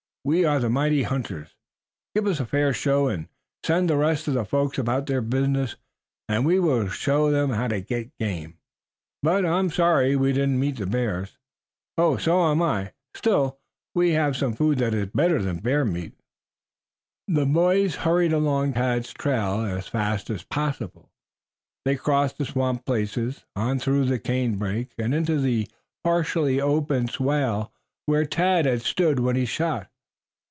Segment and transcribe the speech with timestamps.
[0.23, 1.55] "We are the mighty hunters.
[2.13, 3.27] Give us a fair show and
[3.65, 5.77] send the rest of the folks about their business
[6.29, 8.59] and we will show them how to get game.
[9.23, 11.39] But I'm sorry we didn't meet the bears."
[11.97, 12.93] "So am I.
[13.15, 13.57] Still,
[13.95, 16.13] we have some food that is better than bear meat."
[17.27, 21.09] The boys hurried along Tad's trail as fast as possible.
[21.83, 25.67] They crossed the swamp places, on through the canebrake and into the
[26.03, 27.73] partially open swale
[28.05, 29.87] where Tad had stood when he shot.